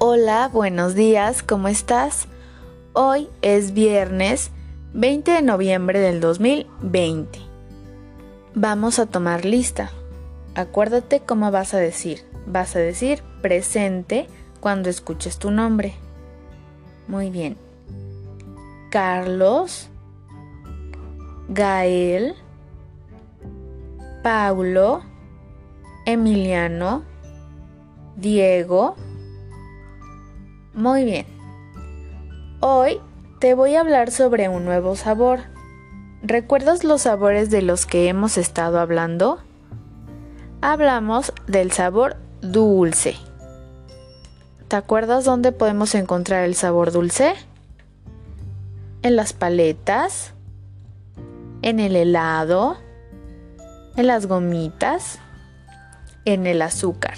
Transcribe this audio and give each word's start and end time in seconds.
Hola, 0.00 0.48
buenos 0.52 0.94
días, 0.94 1.42
¿cómo 1.42 1.66
estás? 1.66 2.28
Hoy 2.92 3.28
es 3.42 3.74
viernes 3.74 4.52
20 4.92 5.28
de 5.32 5.42
noviembre 5.42 5.98
del 5.98 6.20
2020. 6.20 7.40
Vamos 8.54 9.00
a 9.00 9.06
tomar 9.06 9.44
lista. 9.44 9.90
Acuérdate 10.54 11.18
cómo 11.18 11.50
vas 11.50 11.74
a 11.74 11.78
decir. 11.78 12.24
Vas 12.46 12.76
a 12.76 12.78
decir 12.78 13.24
presente 13.42 14.28
cuando 14.60 14.88
escuches 14.88 15.40
tu 15.40 15.50
nombre. 15.50 15.94
Muy 17.08 17.30
bien. 17.30 17.56
Carlos, 18.92 19.88
Gael, 21.48 22.36
Paulo, 24.22 25.02
Emiliano, 26.06 27.02
Diego. 28.14 28.94
Muy 30.78 31.04
bien. 31.04 31.26
Hoy 32.60 33.00
te 33.40 33.54
voy 33.54 33.74
a 33.74 33.80
hablar 33.80 34.12
sobre 34.12 34.48
un 34.48 34.64
nuevo 34.64 34.94
sabor. 34.94 35.40
¿Recuerdas 36.22 36.84
los 36.84 37.02
sabores 37.02 37.50
de 37.50 37.62
los 37.62 37.84
que 37.84 38.08
hemos 38.08 38.38
estado 38.38 38.78
hablando? 38.78 39.40
Hablamos 40.60 41.32
del 41.48 41.72
sabor 41.72 42.16
dulce. 42.42 43.16
¿Te 44.68 44.76
acuerdas 44.76 45.24
dónde 45.24 45.50
podemos 45.50 45.96
encontrar 45.96 46.44
el 46.44 46.54
sabor 46.54 46.92
dulce? 46.92 47.34
En 49.02 49.16
las 49.16 49.32
paletas, 49.32 50.32
en 51.62 51.80
el 51.80 51.96
helado, 51.96 52.76
en 53.96 54.06
las 54.06 54.26
gomitas, 54.26 55.18
en 56.24 56.46
el 56.46 56.62
azúcar. 56.62 57.16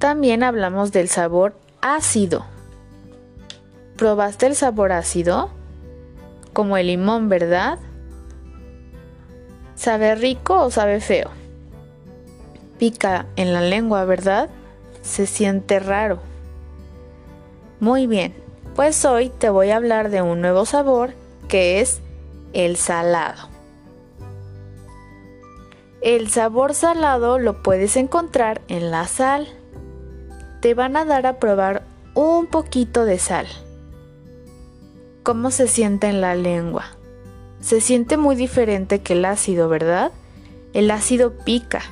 También 0.00 0.42
hablamos 0.42 0.92
del 0.92 1.10
sabor 1.10 1.54
ácido. 1.82 2.46
¿Probaste 3.98 4.46
el 4.46 4.56
sabor 4.56 4.92
ácido? 4.92 5.50
Como 6.54 6.78
el 6.78 6.86
limón, 6.86 7.28
¿verdad? 7.28 7.78
¿Sabe 9.74 10.14
rico 10.14 10.58
o 10.58 10.70
sabe 10.70 11.00
feo? 11.00 11.28
Pica 12.78 13.26
en 13.36 13.52
la 13.52 13.60
lengua, 13.60 14.06
¿verdad? 14.06 14.48
Se 15.02 15.26
siente 15.26 15.78
raro. 15.80 16.18
Muy 17.78 18.06
bien, 18.06 18.34
pues 18.76 19.04
hoy 19.04 19.28
te 19.28 19.50
voy 19.50 19.68
a 19.68 19.76
hablar 19.76 20.08
de 20.08 20.22
un 20.22 20.40
nuevo 20.40 20.64
sabor 20.64 21.12
que 21.46 21.82
es 21.82 22.00
el 22.54 22.78
salado. 22.78 23.50
El 26.00 26.30
sabor 26.30 26.72
salado 26.72 27.38
lo 27.38 27.62
puedes 27.62 27.98
encontrar 27.98 28.62
en 28.68 28.90
la 28.90 29.06
sal. 29.06 29.59
Te 30.60 30.74
van 30.74 30.96
a 30.96 31.04
dar 31.04 31.26
a 31.26 31.38
probar 31.38 31.82
un 32.14 32.46
poquito 32.46 33.04
de 33.04 33.18
sal. 33.18 33.46
¿Cómo 35.22 35.50
se 35.50 35.68
siente 35.68 36.08
en 36.08 36.20
la 36.20 36.34
lengua? 36.34 36.84
Se 37.60 37.80
siente 37.80 38.16
muy 38.16 38.36
diferente 38.36 39.00
que 39.00 39.14
el 39.14 39.24
ácido, 39.24 39.68
¿verdad? 39.68 40.12
El 40.72 40.90
ácido 40.90 41.36
pica. 41.44 41.82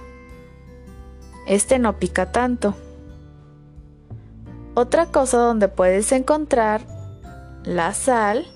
Este 1.46 1.78
no 1.78 1.98
pica 1.98 2.32
tanto. 2.32 2.74
Otra 4.74 5.06
cosa 5.06 5.38
donde 5.38 5.68
puedes 5.68 6.12
encontrar 6.12 6.82
la 7.64 7.94
sal 7.94 8.46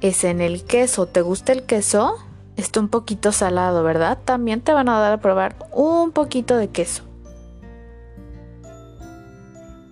es 0.00 0.24
en 0.24 0.40
el 0.40 0.64
queso. 0.64 1.06
¿Te 1.06 1.22
gusta 1.22 1.52
el 1.52 1.64
queso? 1.64 2.16
está 2.56 2.80
un 2.80 2.88
poquito 2.88 3.32
salado, 3.32 3.82
¿verdad? 3.82 4.18
También 4.24 4.60
te 4.60 4.72
van 4.72 4.88
a 4.88 4.98
dar 4.98 5.12
a 5.12 5.20
probar 5.20 5.56
un 5.72 6.12
poquito 6.12 6.56
de 6.56 6.68
queso. 6.68 7.02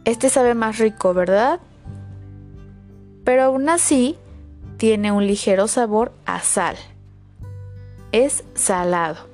Este 0.05 0.28
sabe 0.28 0.55
más 0.55 0.78
rico, 0.78 1.14
¿verdad? 1.14 1.61
Pero 3.25 3.44
aún 3.44 3.69
así 3.69 4.16
tiene 4.77 5.12
un 5.12 5.27
ligero 5.27 5.69
sabor 5.69 6.12
a 6.27 6.41
sal. 6.41 6.77
Es 8.10 8.44
salado. 8.54 9.28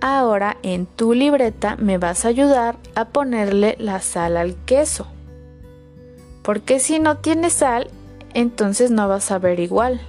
Ahora 0.00 0.58
en 0.62 0.86
tu 0.86 1.14
libreta 1.14 1.76
me 1.76 1.96
vas 1.96 2.24
a 2.24 2.28
ayudar 2.28 2.76
a 2.94 3.06
ponerle 3.06 3.76
la 3.78 4.00
sal 4.00 4.36
al 4.36 4.56
queso. 4.66 5.06
Porque 6.42 6.80
si 6.80 6.98
no 6.98 7.18
tiene 7.18 7.50
sal, 7.50 7.88
entonces 8.34 8.90
no 8.90 9.08
vas 9.08 9.30
a 9.30 9.38
ver 9.38 9.60
igual. 9.60 10.00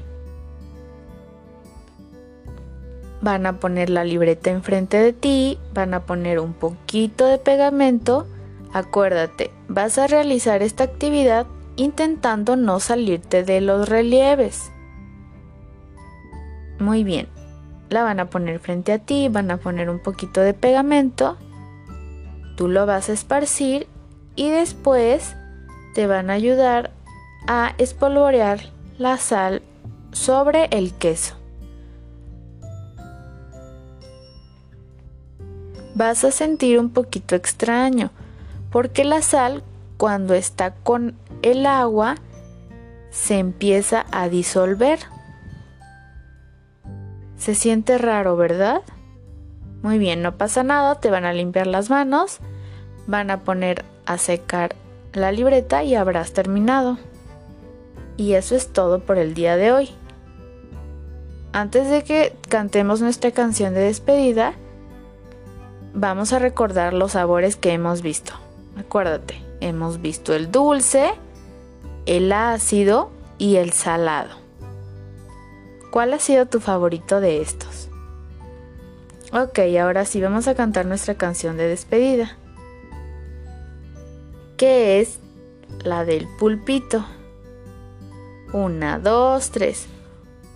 van 3.23 3.45
a 3.45 3.57
poner 3.59 3.89
la 3.89 4.03
libreta 4.03 4.51
enfrente 4.51 4.97
de 4.97 5.13
ti, 5.13 5.57
van 5.73 5.93
a 5.93 6.01
poner 6.01 6.39
un 6.39 6.53
poquito 6.53 7.25
de 7.25 7.37
pegamento. 7.37 8.27
Acuérdate, 8.73 9.51
vas 9.67 9.97
a 9.97 10.07
realizar 10.07 10.63
esta 10.63 10.83
actividad 10.83 11.45
intentando 11.75 12.55
no 12.55 12.79
salirte 12.79 13.43
de 13.43 13.61
los 13.61 13.87
relieves. 13.87 14.71
Muy 16.79 17.03
bien, 17.03 17.27
la 17.89 18.03
van 18.03 18.19
a 18.19 18.29
poner 18.29 18.59
frente 18.59 18.91
a 18.91 18.99
ti, 18.99 19.29
van 19.29 19.51
a 19.51 19.57
poner 19.57 19.89
un 19.89 19.99
poquito 19.99 20.41
de 20.41 20.53
pegamento, 20.53 21.37
tú 22.57 22.67
lo 22.67 22.85
vas 22.85 23.09
a 23.09 23.13
esparcir 23.13 23.87
y 24.35 24.49
después 24.49 25.35
te 25.93 26.07
van 26.07 26.29
a 26.29 26.33
ayudar 26.33 26.91
a 27.47 27.75
espolvorear 27.77 28.59
la 28.97 29.17
sal 29.17 29.61
sobre 30.11 30.65
el 30.71 30.93
queso. 30.93 31.35
vas 35.95 36.23
a 36.23 36.31
sentir 36.31 36.79
un 36.79 36.89
poquito 36.89 37.35
extraño, 37.35 38.11
porque 38.73 39.03
la 39.03 39.21
sal 39.21 39.61
cuando 39.97 40.33
está 40.33 40.73
con 40.73 41.15
el 41.43 41.67
agua 41.67 42.15
se 43.11 43.37
empieza 43.37 44.07
a 44.11 44.29
disolver. 44.29 44.97
Se 47.37 47.53
siente 47.53 47.99
raro, 47.99 48.35
¿verdad? 48.35 48.81
Muy 49.83 49.99
bien, 49.99 50.23
no 50.23 50.37
pasa 50.37 50.63
nada, 50.63 50.95
te 50.95 51.11
van 51.11 51.23
a 51.23 51.33
limpiar 51.33 51.67
las 51.67 51.91
manos, 51.91 52.39
van 53.05 53.29
a 53.29 53.43
poner 53.43 53.85
a 54.07 54.17
secar 54.17 54.75
la 55.13 55.31
libreta 55.31 55.83
y 55.83 55.93
habrás 55.93 56.33
terminado. 56.33 56.97
Y 58.17 58.33
eso 58.33 58.55
es 58.55 58.73
todo 58.73 59.01
por 59.05 59.19
el 59.19 59.35
día 59.35 59.55
de 59.55 59.71
hoy. 59.71 59.89
Antes 61.51 61.89
de 61.89 62.03
que 62.03 62.35
cantemos 62.49 63.01
nuestra 63.01 63.29
canción 63.29 63.75
de 63.75 63.81
despedida, 63.81 64.55
vamos 65.93 66.33
a 66.33 66.39
recordar 66.39 66.95
los 66.95 67.11
sabores 67.11 67.55
que 67.55 67.71
hemos 67.71 68.01
visto. 68.01 68.42
Acuérdate, 68.77 69.41
hemos 69.59 70.01
visto 70.01 70.33
el 70.33 70.51
dulce, 70.51 71.13
el 72.05 72.31
ácido 72.31 73.11
y 73.37 73.57
el 73.57 73.71
salado. 73.71 74.35
¿Cuál 75.91 76.13
ha 76.13 76.19
sido 76.19 76.47
tu 76.47 76.59
favorito 76.59 77.19
de 77.19 77.41
estos? 77.41 77.89
Ok, 79.31 79.59
ahora 79.79 80.05
sí 80.05 80.21
vamos 80.21 80.47
a 80.47 80.55
cantar 80.55 80.85
nuestra 80.85 81.15
canción 81.15 81.57
de 81.57 81.67
despedida. 81.67 82.37
Que 84.57 84.99
es 84.99 85.19
la 85.83 86.05
del 86.05 86.27
pulpito. 86.39 87.05
Una, 88.53 88.99
dos, 88.99 89.51
tres. 89.51 89.87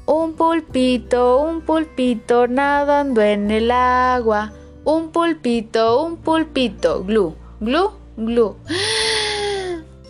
Un 0.05 0.33
pulpito, 0.33 1.41
un 1.41 1.61
pulpito 1.61 2.47
nadando 2.47 3.21
en 3.21 3.51
el 3.51 3.71
agua 3.71 4.53
un 4.87 5.11
pulpito, 5.11 6.01
un 6.01 6.15
pulpito, 6.15 7.03
glu, 7.03 7.35
glu, 7.59 7.91
glu. 8.17 8.57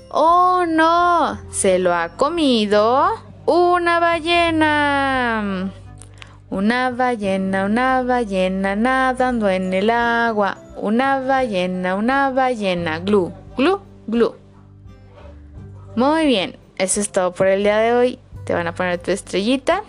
¡Oh 0.09 0.66
no! 0.68 1.38
Se 1.51 1.78
lo 1.78 1.94
ha 1.94 2.09
comido 2.16 3.09
una 3.45 4.00
ballena. 4.00 5.72
Una 6.50 6.90
ballena, 6.91 7.66
una 7.66 8.02
ballena 8.03 8.76
nadando 8.76 9.49
en 9.49 9.73
el 9.73 9.90
agua. 9.90 10.58
Una 10.78 11.20
ballena, 11.20 11.96
una 11.96 12.29
ballena, 12.29 12.99
glu, 12.99 13.34
glu, 13.58 13.82
glu. 14.08 14.35
Muy 15.96 16.26
bien, 16.26 16.58
eso 16.78 17.02
es 17.02 17.11
todo 17.11 17.34
por 17.34 17.47
el 17.47 17.64
día 17.64 17.78
de 17.78 17.93
hoy. 17.93 18.20
Te 18.46 18.53
van 18.53 18.67
a 18.67 18.76
poner 18.76 18.99
tu 18.99 19.11
estrellita. 19.11 19.84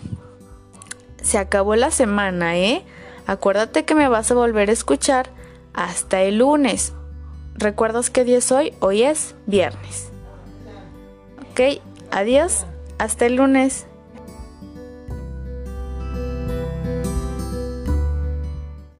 Se 1.22 1.38
acabó 1.38 1.76
la 1.76 1.90
semana, 1.90 2.56
¿eh? 2.58 2.84
Acuérdate 3.26 3.84
que 3.84 3.94
me 3.94 4.08
vas 4.08 4.30
a 4.30 4.34
volver 4.34 4.70
a 4.70 4.72
escuchar 4.72 5.30
hasta 5.74 6.22
el 6.22 6.38
lunes. 6.38 6.94
¿Recuerdas 7.58 8.08
qué 8.08 8.24
día 8.24 8.38
es 8.38 8.52
hoy? 8.52 8.72
Hoy 8.78 9.02
es 9.02 9.34
viernes. 9.46 10.10
Ok, 11.50 11.82
adiós, 12.12 12.66
hasta 12.98 13.26
el 13.26 13.34
lunes. 13.34 13.88